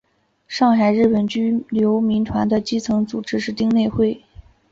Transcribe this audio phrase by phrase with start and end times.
[0.47, 4.23] 上海日本居留民团的基层组织是町内会。